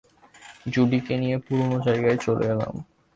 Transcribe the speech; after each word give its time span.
জুডিকে 0.65 1.15
নিয়ে 1.17 1.37
পুরনো 1.37 1.77
জায়গায় 1.85 2.17
চলে 2.17 2.45
এলাম। 2.47 2.73